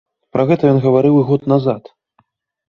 [0.35, 1.83] Пра гэта ён гаварыў і год назад.